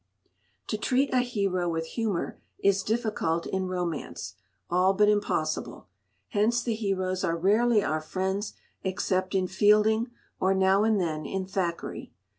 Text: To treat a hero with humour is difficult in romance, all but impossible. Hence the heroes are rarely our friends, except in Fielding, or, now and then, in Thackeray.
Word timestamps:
To 0.69 0.79
treat 0.79 1.13
a 1.13 1.19
hero 1.19 1.69
with 1.69 1.85
humour 1.85 2.39
is 2.57 2.81
difficult 2.81 3.45
in 3.45 3.67
romance, 3.67 4.33
all 4.67 4.95
but 4.95 5.07
impossible. 5.09 5.89
Hence 6.29 6.63
the 6.63 6.73
heroes 6.73 7.23
are 7.23 7.37
rarely 7.37 7.83
our 7.83 8.01
friends, 8.01 8.53
except 8.83 9.35
in 9.35 9.45
Fielding, 9.45 10.09
or, 10.39 10.55
now 10.55 10.83
and 10.83 10.99
then, 10.99 11.27
in 11.27 11.45
Thackeray. 11.45 12.11